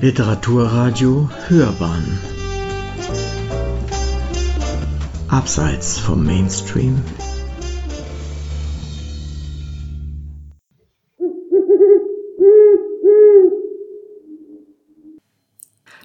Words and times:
Literaturradio 0.00 1.28
Hörbahn. 1.48 2.20
Abseits 5.26 5.98
vom 5.98 6.24
Mainstream. 6.24 7.02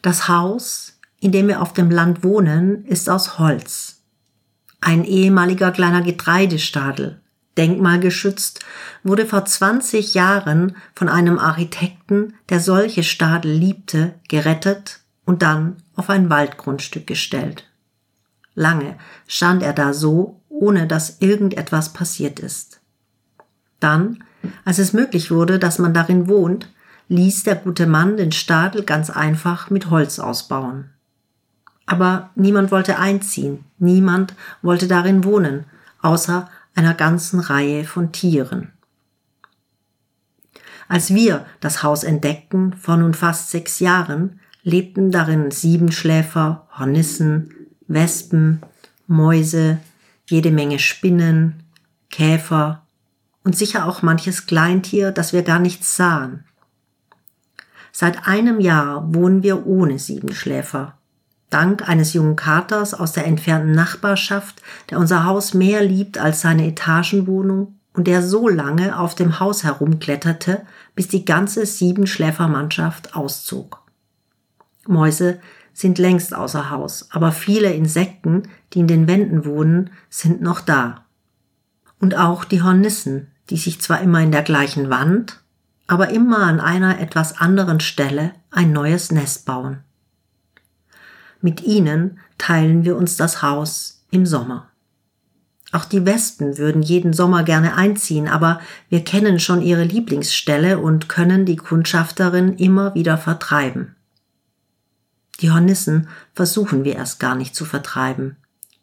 Das 0.00 0.26
Haus, 0.26 0.98
in 1.20 1.30
dem 1.30 1.48
wir 1.48 1.60
auf 1.60 1.74
dem 1.74 1.90
Land 1.90 2.24
wohnen, 2.24 2.86
ist 2.86 3.10
aus 3.10 3.38
Holz. 3.38 4.02
Ein 4.80 5.04
ehemaliger 5.04 5.70
kleiner 5.70 6.00
Getreidestadel, 6.00 7.21
denkmalgeschützt, 7.56 8.60
wurde 9.02 9.26
vor 9.26 9.44
20 9.44 10.14
Jahren 10.14 10.76
von 10.94 11.08
einem 11.08 11.38
Architekten, 11.38 12.34
der 12.48 12.60
solche 12.60 13.02
Stadel 13.02 13.52
liebte, 13.52 14.14
gerettet 14.28 15.00
und 15.24 15.42
dann 15.42 15.76
auf 15.94 16.10
ein 16.10 16.30
Waldgrundstück 16.30 17.06
gestellt. 17.06 17.68
Lange 18.54 18.96
stand 19.26 19.62
er 19.62 19.72
da 19.72 19.92
so, 19.92 20.40
ohne 20.48 20.86
dass 20.86 21.20
irgendetwas 21.20 21.92
passiert 21.92 22.38
ist. 22.38 22.80
Dann, 23.80 24.22
als 24.64 24.78
es 24.78 24.92
möglich 24.92 25.30
wurde, 25.30 25.58
dass 25.58 25.78
man 25.78 25.94
darin 25.94 26.28
wohnt, 26.28 26.70
ließ 27.08 27.44
der 27.44 27.56
gute 27.56 27.86
Mann 27.86 28.16
den 28.16 28.32
Stadel 28.32 28.84
ganz 28.84 29.10
einfach 29.10 29.70
mit 29.70 29.90
Holz 29.90 30.18
ausbauen. 30.18 30.90
Aber 31.86 32.30
niemand 32.34 32.70
wollte 32.70 32.98
einziehen, 32.98 33.64
niemand 33.78 34.34
wollte 34.62 34.86
darin 34.86 35.24
wohnen, 35.24 35.64
außer 36.00 36.48
einer 36.74 36.94
ganzen 36.94 37.40
Reihe 37.40 37.84
von 37.84 38.12
Tieren. 38.12 38.72
Als 40.88 41.14
wir 41.14 41.46
das 41.60 41.82
Haus 41.82 42.04
entdeckten, 42.04 42.74
vor 42.74 42.96
nun 42.96 43.14
fast 43.14 43.50
sechs 43.50 43.80
Jahren, 43.80 44.40
lebten 44.62 45.10
darin 45.10 45.50
Siebenschläfer, 45.50 46.68
Hornissen, 46.78 47.54
Wespen, 47.88 48.62
Mäuse, 49.06 49.78
jede 50.26 50.50
Menge 50.50 50.78
Spinnen, 50.78 51.62
Käfer 52.10 52.86
und 53.44 53.56
sicher 53.56 53.86
auch 53.86 54.02
manches 54.02 54.46
Kleintier, 54.46 55.12
das 55.12 55.32
wir 55.32 55.42
gar 55.42 55.58
nicht 55.58 55.84
sahen. 55.84 56.44
Seit 57.90 58.26
einem 58.26 58.60
Jahr 58.60 59.14
wohnen 59.14 59.42
wir 59.42 59.66
ohne 59.66 59.98
Siebenschläfer. 59.98 60.96
Dank 61.52 61.88
eines 61.88 62.12
jungen 62.12 62.36
Katers 62.36 62.94
aus 62.94 63.12
der 63.12 63.26
entfernten 63.26 63.72
Nachbarschaft, 63.72 64.62
der 64.90 64.98
unser 64.98 65.24
Haus 65.24 65.54
mehr 65.54 65.82
liebt 65.82 66.18
als 66.18 66.40
seine 66.40 66.66
Etagenwohnung 66.66 67.76
und 67.94 68.06
der 68.06 68.22
so 68.22 68.48
lange 68.48 68.98
auf 68.98 69.14
dem 69.14 69.38
Haus 69.38 69.64
herumkletterte, 69.64 70.62
bis 70.94 71.08
die 71.08 71.24
ganze 71.24 71.66
Siebenschläfermannschaft 71.66 73.14
auszog. 73.14 73.82
Mäuse 74.86 75.40
sind 75.74 75.98
längst 75.98 76.34
außer 76.34 76.70
Haus, 76.70 77.08
aber 77.10 77.32
viele 77.32 77.72
Insekten, 77.72 78.44
die 78.72 78.80
in 78.80 78.86
den 78.86 79.06
Wänden 79.06 79.44
wohnen, 79.44 79.90
sind 80.10 80.42
noch 80.42 80.60
da. 80.60 81.04
Und 81.98 82.16
auch 82.16 82.44
die 82.44 82.62
Hornissen, 82.62 83.28
die 83.50 83.56
sich 83.56 83.80
zwar 83.80 84.00
immer 84.00 84.20
in 84.20 84.32
der 84.32 84.42
gleichen 84.42 84.90
Wand, 84.90 85.40
aber 85.86 86.10
immer 86.10 86.38
an 86.38 86.60
einer 86.60 87.00
etwas 87.00 87.38
anderen 87.38 87.80
Stelle 87.80 88.32
ein 88.50 88.72
neues 88.72 89.12
Nest 89.12 89.46
bauen. 89.46 89.80
Mit 91.42 91.62
ihnen 91.62 92.18
teilen 92.38 92.84
wir 92.84 92.96
uns 92.96 93.16
das 93.16 93.42
Haus 93.42 94.04
im 94.10 94.24
Sommer. 94.24 94.70
Auch 95.72 95.84
die 95.84 96.06
Wespen 96.06 96.58
würden 96.58 96.82
jeden 96.82 97.12
Sommer 97.12 97.42
gerne 97.42 97.74
einziehen, 97.76 98.28
aber 98.28 98.60
wir 98.88 99.02
kennen 99.04 99.40
schon 99.40 99.62
ihre 99.62 99.84
Lieblingsstelle 99.84 100.78
und 100.78 101.08
können 101.08 101.44
die 101.44 101.56
Kundschafterin 101.56 102.54
immer 102.56 102.94
wieder 102.94 103.18
vertreiben. 103.18 103.96
Die 105.40 105.50
Hornissen 105.50 106.08
versuchen 106.34 106.84
wir 106.84 106.94
erst 106.94 107.18
gar 107.18 107.34
nicht 107.34 107.56
zu 107.56 107.64
vertreiben. 107.64 108.36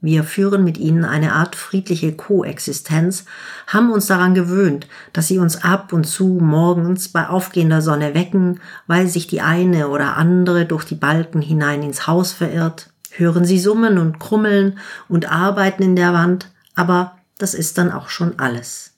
Wir 0.00 0.24
führen 0.24 0.62
mit 0.62 0.76
ihnen 0.76 1.04
eine 1.04 1.32
Art 1.32 1.56
friedliche 1.56 2.12
Koexistenz, 2.12 3.24
haben 3.66 3.90
uns 3.90 4.06
daran 4.06 4.34
gewöhnt, 4.34 4.86
dass 5.12 5.28
sie 5.28 5.38
uns 5.38 5.64
ab 5.64 5.92
und 5.92 6.04
zu 6.04 6.38
morgens 6.40 7.08
bei 7.08 7.28
aufgehender 7.28 7.80
Sonne 7.80 8.14
wecken, 8.14 8.60
weil 8.86 9.08
sich 9.08 9.26
die 9.26 9.40
eine 9.40 9.88
oder 9.88 10.16
andere 10.16 10.66
durch 10.66 10.84
die 10.84 10.94
Balken 10.94 11.40
hinein 11.40 11.82
ins 11.82 12.06
Haus 12.06 12.32
verirrt, 12.32 12.90
hören 13.10 13.46
sie 13.46 13.58
summen 13.58 13.96
und 13.96 14.18
krummeln 14.18 14.78
und 15.08 15.32
arbeiten 15.32 15.82
in 15.82 15.96
der 15.96 16.12
Wand, 16.12 16.50
aber 16.74 17.16
das 17.38 17.54
ist 17.54 17.78
dann 17.78 17.90
auch 17.90 18.10
schon 18.10 18.38
alles. 18.38 18.92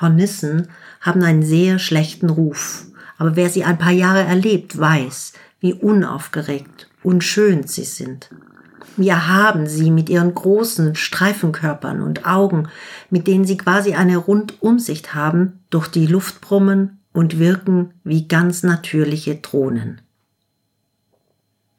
Hornissen 0.00 0.68
haben 1.00 1.22
einen 1.22 1.42
sehr 1.42 1.78
schlechten 1.78 2.30
Ruf, 2.30 2.86
aber 3.18 3.34
wer 3.34 3.50
sie 3.50 3.64
ein 3.64 3.78
paar 3.78 3.92
Jahre 3.92 4.22
erlebt, 4.22 4.78
weiß, 4.78 5.32
wie 5.58 5.74
unaufgeregt 5.74 6.88
und 7.02 7.22
schön 7.22 7.66
sie 7.66 7.84
sind. 7.84 8.30
Wie 8.96 9.08
erhaben 9.08 9.66
sie 9.66 9.90
mit 9.90 10.08
ihren 10.08 10.34
großen 10.34 10.94
Streifenkörpern 10.94 12.02
und 12.02 12.26
Augen, 12.26 12.68
mit 13.10 13.26
denen 13.26 13.44
sie 13.44 13.56
quasi 13.56 13.94
eine 13.94 14.16
Rundumsicht 14.16 15.14
haben, 15.14 15.60
durch 15.70 15.88
die 15.88 16.06
Luft 16.06 16.40
brummen 16.40 16.98
und 17.12 17.38
wirken 17.38 17.92
wie 18.04 18.28
ganz 18.28 18.62
natürliche 18.62 19.36
Drohnen. 19.36 20.00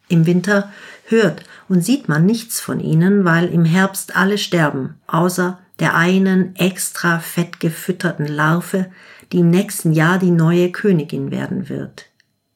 Im 0.07 0.25
Winter 0.25 0.71
hört 1.05 1.43
und 1.69 1.85
sieht 1.85 2.09
man 2.09 2.25
nichts 2.25 2.59
von 2.59 2.79
ihnen, 2.79 3.23
weil 3.23 3.47
im 3.47 3.63
Herbst 3.63 4.15
alle 4.17 4.37
sterben, 4.37 4.95
außer 5.07 5.59
der 5.79 5.95
einen 5.95 6.55
extra 6.57 7.19
fett 7.19 7.59
gefütterten 7.59 8.27
Larve, 8.27 8.91
die 9.31 9.39
im 9.39 9.49
nächsten 9.49 9.93
Jahr 9.93 10.19
die 10.19 10.31
neue 10.31 10.71
Königin 10.71 11.31
werden 11.31 11.69
wird. 11.69 12.10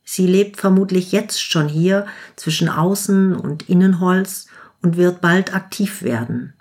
Sie 0.05 0.27
lebt 0.27 0.57
vermutlich 0.57 1.11
jetzt 1.11 1.41
schon 1.41 1.67
hier 1.67 2.05
zwischen 2.35 2.69
Außen- 2.69 3.33
und 3.33 3.67
Innenholz 3.67 4.47
und 4.81 4.97
wird 4.97 5.19
bald 5.19 5.53
aktiv 5.53 6.03
werden. 6.03 6.53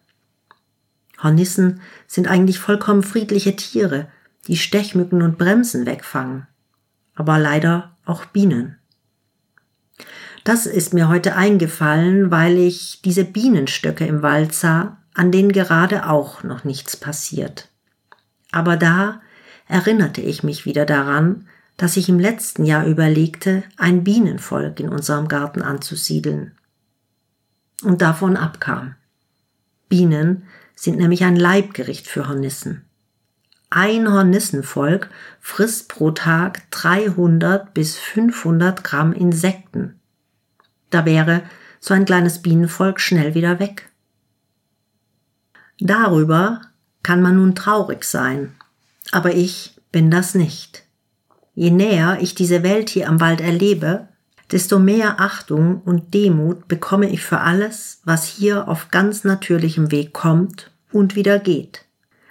Hornissen 1.23 1.81
sind 2.07 2.27
eigentlich 2.27 2.59
vollkommen 2.59 3.03
friedliche 3.03 3.55
Tiere, 3.55 4.09
die 4.47 4.57
Stechmücken 4.57 5.23
und 5.23 5.39
Bremsen 5.39 5.87
wegfangen. 5.87 6.47
Aber 7.15 7.39
leider 7.39 7.97
auch 8.05 8.25
Bienen. 8.25 8.79
Das 10.43 10.67
ist 10.67 10.93
mir 10.93 11.09
heute 11.09 11.37
eingefallen, 11.37 12.31
weil 12.31 12.59
ich 12.59 13.01
diese 13.03 13.25
Bienenstöcke 13.25 14.07
im 14.07 14.23
Wald 14.23 14.53
sah, 14.53 14.99
an 15.15 15.31
denen 15.33 15.53
gerade 15.53 16.09
auch 16.09 16.43
noch 16.43 16.65
nichts 16.65 16.97
passiert. 16.97 17.69
Aber 18.53 18.77
da 18.77 19.23
erinnerte 19.69 20.21
ich 20.21 20.43
mich 20.43 20.67
wieder 20.67 20.85
daran, 20.85 21.47
dass 21.77 21.97
ich 21.97 22.09
im 22.09 22.21
letzten 22.21 22.65
Jahr 22.65 22.87
überlegte, 22.87 23.65
ein 23.77 24.05
Bienenvolk 24.05 24.81
in 24.81 24.89
unserem 24.89 25.29
Garten 25.29 25.63
anzusiedeln. 25.63 26.53
Und 27.83 28.01
davon 28.01 28.37
abkam. 28.37 28.95
Bienen 29.89 30.45
sind 30.75 30.99
nämlich 30.99 31.25
ein 31.25 31.37
Leibgericht 31.37 32.07
für 32.07 32.29
Hornissen. 32.29 32.85
Ein 33.71 34.11
Hornissenvolk 34.11 35.11
frisst 35.41 35.89
pro 35.89 36.13
Tag 36.13 36.71
300 36.71 37.75
bis 37.75 37.97
500 37.97 38.85
Gramm 38.85 39.13
Insekten. 39.13 39.99
Da 40.91 41.05
wäre 41.05 41.43
so 41.81 41.93
ein 41.93 42.05
kleines 42.05 42.41
Bienenvolk 42.41 43.01
schnell 43.01 43.35
wieder 43.35 43.59
weg. 43.59 43.91
Darüber 45.81 46.61
kann 47.03 47.21
man 47.21 47.37
nun 47.37 47.57
traurig 47.57 48.05
sein, 48.05 48.55
aber 49.11 49.35
ich 49.35 49.77
bin 49.91 50.11
das 50.11 50.35
nicht. 50.37 50.84
Je 51.55 51.71
näher 51.71 52.19
ich 52.21 52.35
diese 52.35 52.63
Welt 52.63 52.91
hier 52.91 53.09
am 53.09 53.21
Wald 53.21 53.41
erlebe, 53.41 54.09
desto 54.51 54.79
mehr 54.79 55.21
Achtung 55.21 55.81
und 55.83 56.13
Demut 56.15 56.69
bekomme 56.69 57.09
ich 57.11 57.23
für 57.25 57.41
alles, 57.41 58.01
was 58.05 58.27
hier 58.27 58.69
auf 58.69 58.91
ganz 58.91 59.25
natürlichem 59.25 59.91
Weg 59.91 60.13
kommt 60.13 60.71
und 60.93 61.17
wieder 61.17 61.39
geht, 61.39 61.85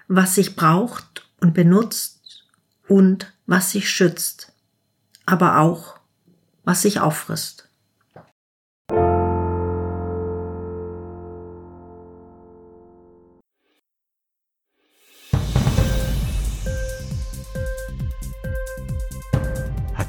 was 0.07 0.35
sich 0.35 0.55
braucht 0.55 1.27
und 1.39 1.53
benutzt 1.53 2.45
und 2.87 3.33
was 3.45 3.71
sich 3.71 3.89
schützt, 3.89 4.53
aber 5.25 5.59
auch 5.59 5.95
was 6.63 6.81
sich 6.81 6.99
auffrisst. 6.99 7.69